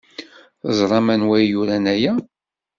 Teẓram 0.63 1.07
anwa 1.13 1.33
ay 1.39 1.45
yuran 1.51 1.85
aya? 1.93 2.13